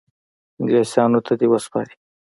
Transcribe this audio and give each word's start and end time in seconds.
انګلیسیانو 0.59 1.19
ته 1.25 1.33
دي 1.39 1.47
وسپاري. 1.49 1.95